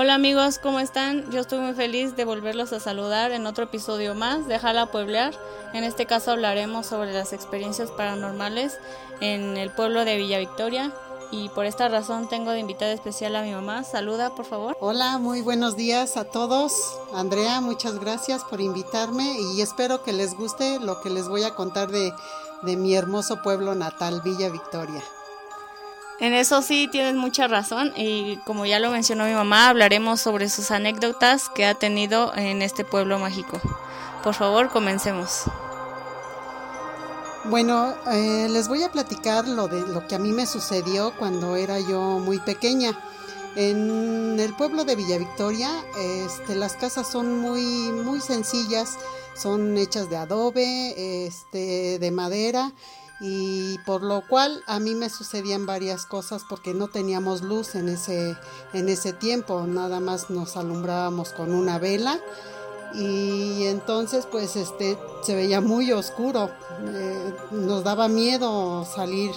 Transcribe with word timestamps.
Hola 0.00 0.14
amigos, 0.14 0.60
¿cómo 0.60 0.78
están? 0.78 1.28
Yo 1.32 1.40
estoy 1.40 1.58
muy 1.58 1.74
feliz 1.74 2.14
de 2.14 2.24
volverlos 2.24 2.72
a 2.72 2.78
saludar 2.78 3.32
en 3.32 3.48
otro 3.48 3.64
episodio 3.64 4.14
más 4.14 4.46
de 4.46 4.56
Jala 4.56 4.92
Pueblear. 4.92 5.34
En 5.72 5.82
este 5.82 6.06
caso 6.06 6.30
hablaremos 6.30 6.86
sobre 6.86 7.12
las 7.12 7.32
experiencias 7.32 7.90
paranormales 7.90 8.78
en 9.20 9.56
el 9.56 9.72
pueblo 9.72 10.04
de 10.04 10.16
Villa 10.16 10.38
Victoria. 10.38 10.92
Y 11.32 11.48
por 11.48 11.66
esta 11.66 11.88
razón 11.88 12.28
tengo 12.28 12.52
de 12.52 12.60
invitada 12.60 12.92
especial 12.92 13.34
a 13.34 13.42
mi 13.42 13.50
mamá. 13.50 13.82
Saluda, 13.82 14.36
por 14.36 14.44
favor. 14.44 14.76
Hola, 14.78 15.18
muy 15.18 15.40
buenos 15.40 15.74
días 15.74 16.16
a 16.16 16.22
todos. 16.22 16.74
Andrea, 17.12 17.60
muchas 17.60 17.98
gracias 17.98 18.44
por 18.44 18.60
invitarme 18.60 19.36
y 19.52 19.62
espero 19.62 20.04
que 20.04 20.12
les 20.12 20.36
guste 20.36 20.78
lo 20.78 21.00
que 21.00 21.10
les 21.10 21.28
voy 21.28 21.42
a 21.42 21.56
contar 21.56 21.90
de, 21.90 22.12
de 22.62 22.76
mi 22.76 22.94
hermoso 22.94 23.42
pueblo 23.42 23.74
natal, 23.74 24.22
Villa 24.24 24.48
Victoria. 24.48 25.02
En 26.20 26.34
eso 26.34 26.62
sí 26.62 26.88
tienes 26.90 27.14
mucha 27.14 27.46
razón 27.46 27.92
y 27.96 28.38
como 28.38 28.66
ya 28.66 28.80
lo 28.80 28.90
mencionó 28.90 29.24
mi 29.24 29.34
mamá, 29.34 29.68
hablaremos 29.68 30.20
sobre 30.20 30.48
sus 30.48 30.72
anécdotas 30.72 31.48
que 31.48 31.64
ha 31.64 31.74
tenido 31.74 32.34
en 32.34 32.60
este 32.60 32.84
pueblo 32.84 33.20
mágico. 33.20 33.60
Por 34.24 34.34
favor, 34.34 34.68
comencemos. 34.68 35.44
Bueno, 37.44 37.94
eh, 38.10 38.48
les 38.50 38.66
voy 38.66 38.82
a 38.82 38.90
platicar 38.90 39.46
lo 39.46 39.68
de 39.68 39.86
lo 39.86 40.08
que 40.08 40.16
a 40.16 40.18
mí 40.18 40.32
me 40.32 40.44
sucedió 40.46 41.14
cuando 41.16 41.54
era 41.54 41.78
yo 41.78 42.18
muy 42.18 42.40
pequeña. 42.40 42.98
En 43.54 44.38
el 44.40 44.54
pueblo 44.54 44.84
de 44.84 44.96
Villa 44.96 45.18
Victoria, 45.18 45.70
este, 45.98 46.56
las 46.56 46.74
casas 46.74 47.10
son 47.10 47.40
muy, 47.40 47.62
muy 47.92 48.20
sencillas, 48.20 48.98
son 49.36 49.78
hechas 49.78 50.10
de 50.10 50.16
adobe, 50.16 51.26
este, 51.26 52.00
de 52.00 52.10
madera 52.10 52.72
y 53.20 53.78
por 53.78 54.02
lo 54.02 54.20
cual 54.20 54.62
a 54.66 54.78
mí 54.78 54.94
me 54.94 55.10
sucedían 55.10 55.66
varias 55.66 56.06
cosas 56.06 56.44
porque 56.48 56.74
no 56.74 56.88
teníamos 56.88 57.42
luz 57.42 57.74
en 57.74 57.88
ese, 57.88 58.36
en 58.72 58.88
ese 58.88 59.12
tiempo, 59.12 59.66
nada 59.66 60.00
más 60.00 60.30
nos 60.30 60.56
alumbrábamos 60.56 61.32
con 61.32 61.52
una 61.52 61.78
vela 61.78 62.20
y 62.94 63.64
entonces 63.66 64.26
pues 64.26 64.56
este 64.56 64.98
se 65.22 65.34
veía 65.34 65.60
muy 65.60 65.92
oscuro, 65.92 66.50
eh, 66.94 67.34
nos 67.50 67.84
daba 67.84 68.08
miedo 68.08 68.84
salir 68.84 69.32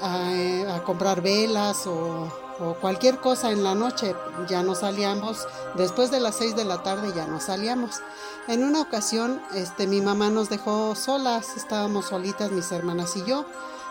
a, 0.00 0.74
a, 0.74 0.84
comprar 0.84 1.20
velas 1.20 1.86
o, 1.86 2.47
o, 2.60 2.74
cualquier 2.74 3.18
cosa 3.18 3.52
en 3.52 3.64
la 3.64 3.74
noche, 3.74 4.14
ya 4.48 4.62
no 4.62 4.74
salíamos, 4.74 5.46
después 5.76 6.10
de 6.10 6.20
las 6.20 6.36
seis 6.36 6.56
de 6.56 6.64
la 6.64 6.82
tarde 6.82 7.12
ya 7.14 7.26
no 7.26 7.40
salíamos. 7.40 8.00
En 8.48 8.64
una 8.64 8.80
ocasión, 8.80 9.42
este, 9.54 9.86
mi 9.86 10.00
mamá 10.00 10.30
nos 10.30 10.48
dejó 10.48 10.94
solas, 10.94 11.56
estábamos 11.56 12.06
solitas 12.06 12.50
mis 12.50 12.72
hermanas 12.72 13.16
y 13.16 13.24
yo. 13.24 13.44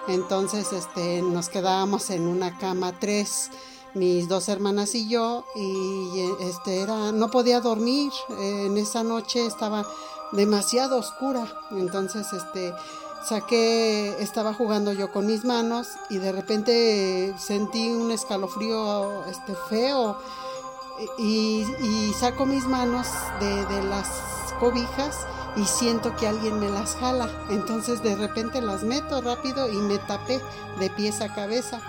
Entonces, 0.07 0.71
este, 0.73 1.21
nos 1.21 1.49
quedábamos 1.49 2.09
en 2.09 2.27
una 2.27 2.57
cama 2.57 2.93
tres, 2.97 3.51
mis 3.93 4.27
dos 4.27 4.47
hermanas 4.47 4.95
y 4.95 5.09
yo, 5.09 5.45
y 5.55 6.31
este, 6.41 6.81
era, 6.81 7.11
no 7.11 7.29
podía 7.29 7.59
dormir. 7.59 8.11
En 8.39 8.77
esa 8.77 9.03
noche 9.03 9.45
estaba 9.45 9.85
demasiado 10.31 10.97
oscura. 10.97 11.45
Entonces, 11.71 12.31
este, 12.33 12.73
saqué, 13.23 14.21
estaba 14.21 14.53
jugando 14.53 14.93
yo 14.93 15.11
con 15.11 15.25
mis 15.25 15.45
manos 15.45 15.89
y 16.09 16.17
de 16.17 16.31
repente 16.31 17.33
sentí 17.37 17.89
un 17.89 18.11
escalofrío, 18.11 19.25
este, 19.25 19.55
feo. 19.69 20.17
Y, 21.19 21.63
y 21.79 22.13
saco 22.19 22.47
mis 22.47 22.65
manos 22.65 23.07
de, 23.39 23.65
de 23.65 23.83
las 23.83 24.07
cobijas 24.59 25.27
y 25.55 25.65
siento 25.65 26.15
que 26.15 26.27
alguien 26.27 26.59
me 26.59 26.69
las 26.69 26.95
jala. 26.95 27.29
Entonces 27.49 28.01
de 28.01 28.15
repente 28.15 28.61
las 28.61 28.83
meto 28.83 29.21
rápido 29.21 29.69
y 29.69 29.75
me 29.75 29.97
tapé 29.99 30.41
de 30.79 30.89
pies 30.89 31.21
a 31.21 31.33
cabeza. 31.33 31.81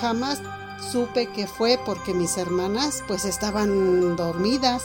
Jamás 0.00 0.40
supe 0.80 1.26
que 1.28 1.46
fue 1.46 1.78
porque 1.84 2.14
mis 2.14 2.36
hermanas 2.36 3.02
pues 3.06 3.24
estaban 3.24 4.16
dormidas 4.16 4.84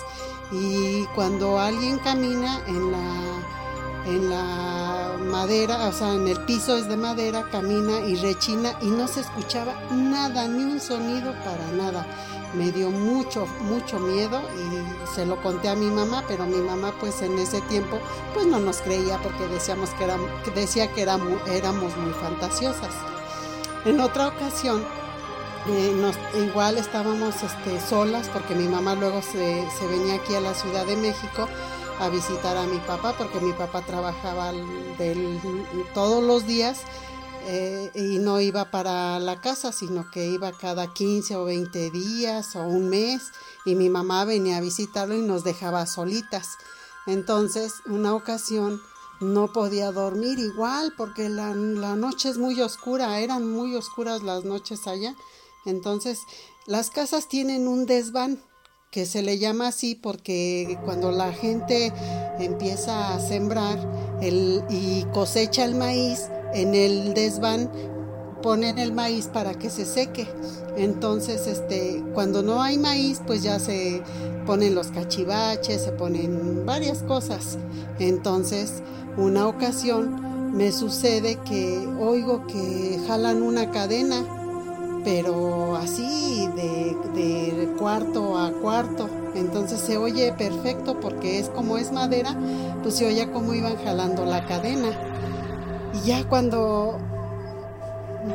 y 0.51 1.05
cuando 1.15 1.59
alguien 1.59 1.97
camina 1.99 2.61
en 2.67 2.91
la 2.91 3.64
en 4.05 4.29
la 4.29 5.17
madera, 5.19 5.87
o 5.87 5.91
sea, 5.91 6.13
en 6.13 6.27
el 6.27 6.39
piso 6.41 6.77
es 6.77 6.87
de 6.87 6.97
madera, 6.97 7.47
camina 7.51 7.99
y 8.01 8.15
rechina 8.15 8.73
y 8.81 8.87
no 8.87 9.07
se 9.07 9.21
escuchaba 9.21 9.73
nada, 9.91 10.47
ni 10.47 10.63
un 10.63 10.79
sonido 10.79 11.33
para 11.43 11.71
nada 11.75 12.05
me 12.55 12.71
dio 12.71 12.89
mucho, 12.89 13.45
mucho 13.61 13.99
miedo 13.99 14.41
y 14.55 15.13
se 15.13 15.25
lo 15.25 15.41
conté 15.41 15.69
a 15.69 15.75
mi 15.75 15.87
mamá, 15.87 16.23
pero 16.27 16.45
mi 16.45 16.57
mamá 16.57 16.93
pues 16.99 17.21
en 17.21 17.37
ese 17.37 17.61
tiempo 17.61 17.99
pues 18.33 18.45
no 18.45 18.59
nos 18.59 18.77
creía 18.77 19.17
porque 19.21 19.47
decíamos 19.47 19.89
que, 19.91 20.05
era, 20.05 20.17
decía 20.55 20.91
que 20.93 21.01
éramos, 21.01 21.97
muy 21.97 22.13
fantasiosas. 22.21 22.93
En 23.83 23.99
otra 23.99 24.27
ocasión, 24.29 24.83
eh, 25.67 25.93
nos, 25.95 26.15
igual 26.41 26.77
estábamos 26.77 27.35
este, 27.43 27.79
solas 27.79 28.29
porque 28.29 28.55
mi 28.55 28.67
mamá 28.67 28.95
luego 28.95 29.21
se 29.21 29.87
venía 29.89 30.15
aquí 30.15 30.35
a 30.35 30.41
la 30.41 30.53
Ciudad 30.53 30.85
de 30.85 30.95
México 30.95 31.47
a 31.99 32.09
visitar 32.09 32.57
a 32.57 32.65
mi 32.65 32.77
papá 32.79 33.15
porque 33.17 33.39
mi 33.39 33.53
papá 33.53 33.81
trabajaba 33.81 34.51
del, 34.97 35.39
todos 35.93 36.23
los 36.23 36.45
días 36.45 36.81
eh, 37.47 37.91
y 37.93 38.19
no 38.19 38.41
iba 38.41 38.71
para 38.71 39.19
la 39.19 39.39
casa, 39.39 39.71
sino 39.71 40.09
que 40.11 40.25
iba 40.25 40.51
cada 40.51 40.93
15 40.93 41.35
o 41.35 41.45
20 41.45 41.91
días 41.91 42.55
o 42.55 42.63
un 42.63 42.89
mes 42.89 43.31
y 43.65 43.75
mi 43.75 43.89
mamá 43.89 44.25
venía 44.25 44.57
a 44.57 44.61
visitarlo 44.61 45.15
y 45.15 45.21
nos 45.21 45.43
dejaba 45.43 45.85
solitas. 45.85 46.57
Entonces, 47.05 47.75
una 47.85 48.13
ocasión 48.15 48.81
no 49.21 49.53
podía 49.53 49.91
dormir 49.91 50.39
igual 50.39 50.93
porque 50.97 51.29
la, 51.29 51.53
la 51.53 51.95
noche 51.95 52.29
es 52.29 52.37
muy 52.37 52.59
oscura, 52.61 53.19
eran 53.19 53.49
muy 53.49 53.75
oscuras 53.75 54.23
las 54.23 54.43
noches 54.43 54.87
allá. 54.87 55.15
Entonces, 55.65 56.23
las 56.65 56.89
casas 56.89 57.27
tienen 57.27 57.67
un 57.67 57.85
desván 57.85 58.41
que 58.95 59.05
se 59.05 59.21
le 59.21 59.37
llama 59.39 59.67
así 59.67 59.93
porque 59.93 60.79
cuando 60.85 61.11
la 61.11 61.33
gente 61.33 61.91
empieza 62.39 63.13
a 63.13 63.19
sembrar 63.19 63.77
el, 64.21 64.63
y 64.69 65.03
cosecha 65.13 65.65
el 65.65 65.75
maíz, 65.75 66.29
en 66.53 66.73
el 66.73 67.13
desván 67.13 67.69
ponen 68.41 68.79
el 68.79 68.93
maíz 68.93 69.27
para 69.27 69.53
que 69.53 69.69
se 69.69 69.83
seque. 69.83 70.29
Entonces, 70.77 71.45
este, 71.45 72.05
cuando 72.13 72.41
no 72.41 72.61
hay 72.61 72.77
maíz, 72.77 73.19
pues 73.27 73.43
ya 73.43 73.59
se 73.59 74.01
ponen 74.45 74.75
los 74.75 74.87
cachivaches, 74.91 75.81
se 75.81 75.91
ponen 75.91 76.65
varias 76.65 77.03
cosas. 77.03 77.57
Entonces, 77.99 78.81
una 79.17 79.45
ocasión 79.45 80.55
me 80.55 80.71
sucede 80.71 81.37
que 81.43 81.85
oigo 81.99 82.47
que 82.47 82.97
jalan 83.09 83.41
una 83.41 83.71
cadena, 83.71 84.44
pero 85.05 85.75
así 85.77 86.49
de, 86.55 86.97
de 87.13 87.73
cuarto 87.77 88.37
a 88.37 88.51
cuarto. 88.51 89.07
Entonces 89.35 89.79
se 89.79 89.97
oye 89.97 90.33
perfecto 90.33 90.99
porque 90.99 91.39
es 91.39 91.49
como 91.49 91.77
es 91.77 91.91
madera, 91.91 92.35
pues 92.81 92.95
se 92.95 93.05
oye 93.05 93.31
como 93.31 93.53
iban 93.53 93.77
jalando 93.77 94.25
la 94.25 94.45
cadena. 94.45 94.89
Y 95.93 96.07
ya 96.07 96.27
cuando, 96.27 96.97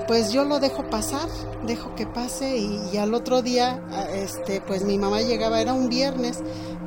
pues 0.07 0.33
yo 0.33 0.45
lo 0.45 0.61
dejo 0.61 0.89
pasar, 0.89 1.29
dejo 1.67 1.95
que 1.95 2.07
pase 2.07 2.57
y, 2.57 2.97
al 2.97 3.15
otro 3.15 3.43
día, 3.43 3.83
este, 4.15 4.61
pues 4.61 4.85
mi 4.85 4.97
mamá 4.99 5.23
llegaba, 5.23 5.61
era 5.61 5.73
un 5.73 5.89
viernes, 5.89 6.43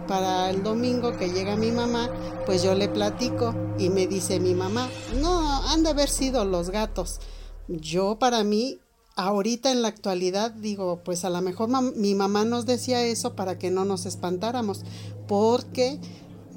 para 0.08 0.50
el 0.50 0.64
domingo 0.64 1.16
que 1.18 1.30
llega 1.30 1.56
mi 1.56 1.72
mamá, 1.72 2.10
pues 2.46 2.64
yo 2.64 2.76
le 2.76 2.90
platico 2.90 3.56
y 3.78 3.90
me 3.90 4.08
dice 4.08 4.40
mi 4.40 4.54
mamá, 4.54 4.90
no, 5.22 5.64
han 5.70 5.84
de 5.84 5.90
haber 5.90 6.10
sido 6.10 6.46
los 6.46 6.70
gatos. 6.70 7.20
Yo 7.68 8.18
para 8.20 8.44
mí, 8.44 8.80
ahorita 9.16 9.72
en 9.72 9.82
la 9.82 9.88
actualidad, 9.90 10.52
digo, 10.52 11.02
pues 11.04 11.26
a 11.26 11.30
lo 11.30 11.42
mejor 11.42 11.70
mi 11.96 12.16
mamá 12.16 12.46
nos 12.46 12.66
decía 12.66 13.04
eso 13.04 13.36
para 13.36 13.58
que 13.58 13.72
no 13.72 13.86
nos 13.86 14.06
espantáramos, 14.06 14.82
porque 15.28 16.00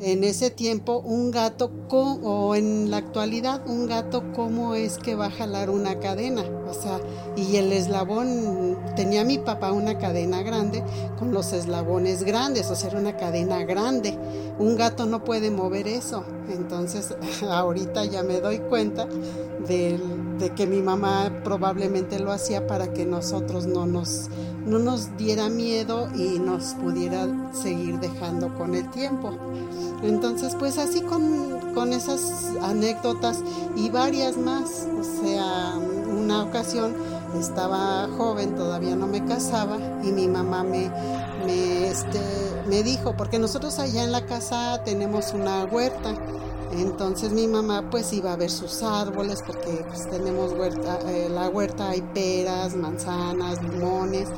en 0.00 0.24
ese 0.24 0.50
tiempo 0.50 0.98
un 0.98 1.30
gato 1.30 1.70
o 1.90 2.54
en 2.54 2.90
la 2.90 2.98
actualidad 2.98 3.66
un 3.66 3.86
gato 3.86 4.24
cómo 4.34 4.74
es 4.74 4.98
que 4.98 5.14
va 5.14 5.26
a 5.26 5.30
jalar 5.30 5.70
una 5.70 6.00
cadena 6.00 6.42
o 6.68 6.74
sea 6.74 7.00
y 7.34 7.56
el 7.56 7.72
eslabón 7.72 8.76
tenía 8.94 9.24
mi 9.24 9.38
papá 9.38 9.72
una 9.72 9.96
cadena 9.96 10.42
grande 10.42 10.84
con 11.18 11.32
los 11.32 11.54
eslabones 11.54 12.24
grandes 12.24 12.70
o 12.70 12.76
sea 12.76 12.90
era 12.90 12.98
una 12.98 13.16
cadena 13.16 13.64
grande. 13.64 14.18
Un 14.58 14.76
gato 14.76 15.06
no 15.06 15.24
puede 15.24 15.50
mover 15.50 15.88
eso 15.88 16.24
entonces 16.50 17.14
ahorita 17.42 18.04
ya 18.04 18.22
me 18.22 18.40
doy 18.40 18.58
cuenta 18.58 19.06
de, 19.66 20.00
que 20.54 20.66
mi 20.66 20.80
mamá 20.80 21.30
probablemente 21.44 22.18
lo 22.18 22.30
hacía 22.30 22.66
para 22.66 22.92
que 22.92 23.04
nosotros 23.06 23.66
no 23.66 23.86
nos 23.86 24.28
no 24.66 24.80
nos 24.80 25.16
diera 25.16 25.48
miedo 25.48 26.08
y 26.16 26.40
nos 26.40 26.74
pudiera 26.74 27.28
seguir 27.52 28.00
dejando 28.00 28.52
con 28.54 28.74
el 28.74 28.90
tiempo. 28.90 29.30
Entonces, 30.02 30.56
pues 30.58 30.76
así 30.78 31.02
con, 31.02 31.72
con 31.72 31.92
esas 31.92 32.50
anécdotas 32.62 33.44
y 33.76 33.90
varias 33.90 34.36
más, 34.36 34.88
o 34.98 35.04
sea, 35.04 35.74
una 35.78 36.42
ocasión 36.42 36.94
estaba 37.38 38.08
joven, 38.16 38.56
todavía 38.56 38.96
no 38.96 39.06
me 39.06 39.24
casaba 39.24 39.78
y 40.02 40.10
mi 40.12 40.26
mamá 40.26 40.64
me, 40.64 40.90
me, 41.46 41.88
este, 41.88 42.20
me 42.68 42.82
dijo, 42.82 43.16
porque 43.16 43.38
nosotros 43.38 43.78
allá 43.78 44.04
en 44.04 44.12
la 44.12 44.26
casa 44.26 44.82
tenemos 44.84 45.32
una 45.32 45.64
huerta, 45.64 46.14
Entonces 46.72 47.32
mi 47.32 47.46
mamá 47.46 47.88
pues 47.90 48.12
iba 48.12 48.32
a 48.32 48.36
ver 48.36 48.50
sus 48.50 48.82
árboles 48.82 49.42
porque 49.46 49.84
pues 49.88 50.10
tenemos 50.10 50.52
huerta, 50.52 50.98
eh, 51.08 51.28
la 51.30 51.48
huerta 51.48 51.90
hay 51.90 52.02
peras, 52.02 52.74
manzanas, 52.74 53.62
limones 53.62 54.28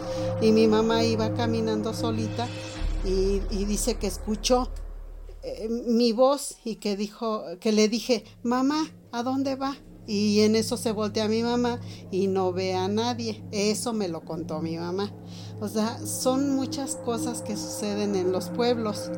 y 0.40 0.52
mi 0.52 0.68
mamá 0.68 1.02
iba 1.02 1.32
caminando 1.34 1.94
solita 1.94 2.46
y, 3.04 3.40
dice 3.64 3.96
que 3.96 4.06
escuchó 4.06 4.68
eh, 5.42 5.68
mi 5.68 6.12
voz 6.12 6.58
y 6.64 6.76
que 6.76 6.96
dijo 6.96 7.44
que 7.60 7.72
le 7.72 7.88
dije 7.88 8.24
mamá 8.42 8.86
¿a 9.10 9.22
dónde 9.22 9.56
va? 9.56 9.76
Y 10.08 10.40
en 10.40 10.56
eso 10.56 10.78
se 10.78 10.90
voltea 10.90 11.28
mi 11.28 11.42
mamá 11.42 11.78
y 12.10 12.28
no 12.28 12.50
ve 12.52 12.74
a 12.74 12.88
nadie. 12.88 13.44
Eso 13.52 13.92
me 13.92 14.08
lo 14.08 14.22
contó 14.22 14.62
mi 14.62 14.78
mamá. 14.78 15.12
O 15.60 15.68
sea, 15.68 15.98
son 15.98 16.56
muchas 16.56 16.96
cosas 16.96 17.42
que 17.42 17.56
suceden 17.56 18.16
en 18.16 18.32
los 18.32 18.48
pueblos. 18.48 19.10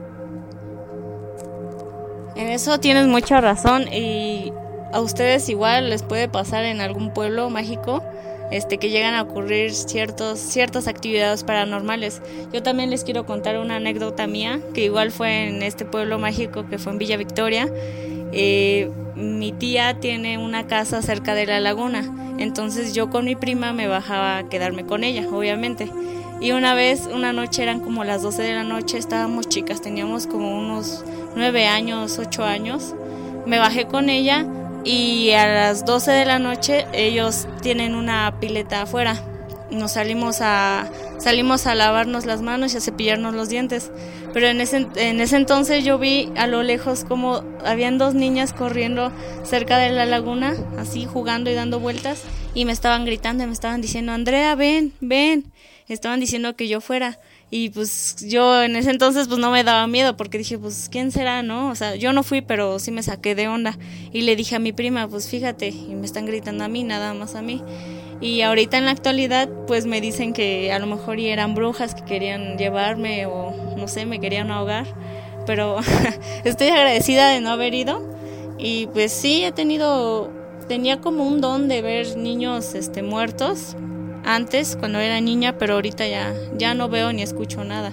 En 2.35 2.49
eso 2.49 2.81
tienes 2.81 3.07
mucha 3.07 3.41
razón 3.41 3.87
y 3.93 4.53
a 4.93 5.01
ustedes 5.01 5.49
igual 5.49 5.91
les 5.91 6.03
puede 6.03 6.29
pasar 6.29 6.65
en 6.65 6.81
algún 6.81 7.13
pueblo 7.13 7.49
mágico 7.51 8.03
este, 8.51 8.79
que 8.79 8.91
llegan 8.91 9.15
a 9.15 9.23
ocurrir 9.23 9.73
ciertos, 9.73 10.41
ciertas 10.41 10.89
actividades 10.89 11.45
paranormales. 11.45 12.21
Yo 12.53 12.65
también 12.65 12.91
les 12.91 13.05
quiero 13.05 13.27
contar 13.27 13.59
una 13.59 13.77
anécdota 13.77 14.27
mía, 14.27 14.61
que 14.75 14.83
igual 14.83 15.13
fue 15.13 15.49
en 15.49 15.63
este 15.63 15.85
pueblo 15.85 16.19
mágico 16.19 16.67
que 16.69 16.79
fue 16.79 16.93
en 16.93 16.99
Villa 16.99 17.17
Victoria. 17.17 17.73
Eh, 18.33 18.91
mi 19.17 19.53
tía 19.53 19.99
tiene 20.01 20.39
una 20.39 20.67
casa 20.67 21.03
cerca 21.03 21.35
de 21.35 21.47
la 21.47 21.61
laguna, 21.61 22.05
entonces 22.39 22.95
yo 22.95 23.11
con 23.11 23.25
mi 23.25 23.37
prima 23.37 23.73
me 23.73 23.87
bajaba 23.87 24.39
a 24.39 24.49
quedarme 24.49 24.87
con 24.87 25.05
ella, 25.05 25.27
obviamente. 25.31 25.91
Y 26.41 26.53
una 26.53 26.75
vez, 26.75 27.09
una 27.13 27.35
noche 27.35 27.63
eran 27.63 27.81
como 27.81 28.03
las 28.03 28.23
12 28.23 28.43
de 28.43 28.55
la 28.55 28.65
noche, 28.65 28.97
estábamos 28.97 29.49
chicas, 29.49 29.83
teníamos 29.83 30.27
como 30.27 30.59
unos 30.59 31.05
9 31.37 31.67
años, 31.67 32.19
8 32.19 32.45
años. 32.45 32.95
Me 33.47 33.59
bajé 33.59 33.87
con 33.87 34.09
ella 34.09 34.47
y 34.85 35.33
a 35.33 35.47
las 35.47 35.85
12 35.85 36.11
de 36.13 36.25
la 36.25 36.39
noche 36.39 36.87
ellos 36.95 37.47
tienen 37.61 37.95
una 37.95 38.35
pileta 38.41 38.83
afuera. 38.83 39.23
Nos 39.71 39.93
salimos 39.93 40.41
a 40.41 40.91
salimos 41.19 41.67
a 41.67 41.75
lavarnos 41.75 42.27
las 42.27 42.43
manos 42.43 42.75
y 42.75 42.79
a 42.79 42.81
cepillarnos 42.81 43.35
los 43.35 43.49
dientes. 43.49 43.91
Pero 44.33 44.47
en 44.47 44.61
ese, 44.61 44.87
en 44.97 45.21
ese 45.21 45.37
entonces 45.37 45.85
yo 45.85 45.99
vi 45.99 46.31
a 46.37 46.47
lo 46.47 46.63
lejos 46.63 47.05
como 47.05 47.43
habían 47.65 47.99
dos 47.99 48.15
niñas 48.15 48.53
corriendo 48.53 49.13
cerca 49.45 49.79
de 49.79 49.91
la 49.91 50.07
laguna, 50.07 50.55
así 50.79 51.05
jugando 51.05 51.51
y 51.51 51.55
dando 51.55 51.81
vueltas, 51.81 52.23
y 52.55 52.65
me 52.65 52.73
estaban 52.73 53.05
gritando 53.05 53.45
y 53.45 53.47
me 53.47 53.53
estaban 53.53 53.81
diciendo, 53.81 54.13
Andrea, 54.13 54.55
ven, 54.55 54.93
ven. 55.01 55.53
Estaban 55.89 56.21
diciendo 56.21 56.55
que 56.55 56.69
yo 56.69 56.81
fuera. 56.81 57.19
Y 57.51 57.71
pues 57.71 58.17
yo 58.21 58.63
en 58.63 58.77
ese 58.77 58.91
entonces 58.91 59.27
pues 59.27 59.41
no 59.41 59.51
me 59.51 59.65
daba 59.65 59.89
miedo 59.89 60.17
porque 60.17 60.39
dije, 60.39 60.57
pues 60.57 60.89
¿quién 60.89 61.11
será, 61.11 61.43
no? 61.43 61.69
O 61.69 61.75
sea, 61.75 61.97
yo 61.97 62.13
no 62.13 62.23
fui, 62.23 62.43
pero 62.43 62.79
sí 62.79 62.93
me 62.93 63.03
saqué 63.03 63.35
de 63.35 63.49
onda. 63.49 63.77
Y 64.13 64.23
le 64.23 64.37
dije 64.37 64.55
a 64.55 64.61
mi 64.61 64.73
prima, 64.73 65.09
pues 65.09 65.29
fíjate, 65.29 65.69
y 65.69 65.97
me 65.97 66.07
están 66.07 66.27
gritando 66.27 66.63
a 66.63 66.69
mí, 66.69 66.85
nada 66.85 67.13
más 67.13 67.35
a 67.35 67.43
mí. 67.43 67.61
Y 68.21 68.43
ahorita 68.43 68.77
en 68.77 68.85
la 68.85 68.91
actualidad 68.91 69.49
pues 69.67 69.87
me 69.87 70.01
dicen 70.01 70.33
que 70.33 70.73
a 70.73 70.79
lo 70.79 70.87
mejor 70.87 71.19
eran 71.19 71.55
brujas 71.55 71.95
que 71.95 72.05
querían 72.05 72.59
llevarme 72.59 73.27
o 73.27 73.55
no 73.77 73.89
sé, 73.89 74.05
me 74.07 74.21
querían 74.21 74.51
ahogar. 74.51 74.87
Pero 75.47 75.79
estoy 76.45 76.69
agradecida 76.69 77.31
de 77.31 77.41
no 77.41 77.51
haber 77.51 77.75
ido. 77.75 78.03
Y 78.59 78.89
pues 78.89 79.13
sí, 79.13 79.43
he 79.45 79.53
tenido, 79.53 80.31
tenía 80.69 81.01
como 81.01 81.27
un 81.27 81.41
don 81.41 81.69
de 81.69 81.81
ver 81.81 82.17
niños 82.17 82.75
este, 82.75 83.03
muertos 83.03 83.75
antes 84.25 84.77
cuando 84.77 84.99
era 84.99 85.19
niña, 85.21 85.57
pero 85.59 85.75
ahorita 85.75 86.07
ya, 86.07 86.35
ya 86.59 86.75
no 86.75 86.91
veo 86.91 87.13
ni 87.13 87.23
escucho 87.23 87.65
nada. 87.65 87.93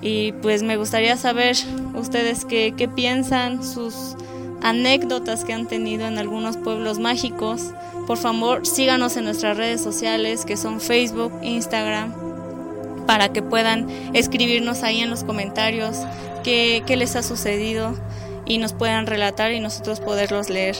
Y 0.00 0.32
pues 0.32 0.62
me 0.62 0.76
gustaría 0.76 1.16
saber 1.18 1.56
ustedes 1.94 2.46
qué 2.46 2.90
piensan, 2.94 3.62
sus 3.62 4.16
anécdotas 4.64 5.44
que 5.44 5.52
han 5.52 5.66
tenido 5.66 6.06
en 6.06 6.18
algunos 6.18 6.56
pueblos 6.56 6.98
mágicos. 6.98 7.72
Por 8.06 8.18
favor, 8.18 8.66
síganos 8.66 9.16
en 9.16 9.24
nuestras 9.24 9.56
redes 9.56 9.82
sociales 9.82 10.44
que 10.44 10.56
son 10.56 10.80
Facebook, 10.80 11.32
Instagram, 11.42 12.14
para 13.06 13.32
que 13.32 13.42
puedan 13.42 13.88
escribirnos 14.14 14.82
ahí 14.82 15.00
en 15.00 15.10
los 15.10 15.24
comentarios 15.24 15.96
qué, 16.42 16.82
qué 16.86 16.96
les 16.96 17.16
ha 17.16 17.22
sucedido 17.22 17.94
y 18.46 18.58
nos 18.58 18.72
puedan 18.72 19.06
relatar 19.06 19.52
y 19.52 19.60
nosotros 19.60 20.00
poderlos 20.00 20.50
leer. 20.50 20.76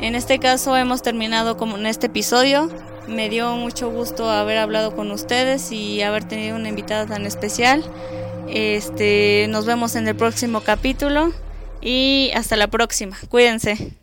En 0.00 0.14
este 0.14 0.38
caso 0.38 0.76
hemos 0.76 1.02
terminado 1.02 1.56
como 1.56 1.76
en 1.76 1.86
este 1.86 2.06
episodio. 2.06 2.68
Me 3.06 3.28
dio 3.28 3.54
mucho 3.56 3.90
gusto 3.90 4.28
haber 4.30 4.58
hablado 4.58 4.96
con 4.96 5.10
ustedes 5.10 5.70
y 5.72 6.02
haber 6.02 6.24
tenido 6.24 6.56
una 6.56 6.68
invitada 6.68 7.06
tan 7.06 7.26
especial. 7.26 7.84
Este, 8.48 9.46
nos 9.48 9.66
vemos 9.66 9.94
en 9.94 10.08
el 10.08 10.16
próximo 10.16 10.60
capítulo 10.60 11.32
y 11.80 12.30
hasta 12.34 12.56
la 12.56 12.68
próxima. 12.68 13.16
Cuídense. 13.28 14.01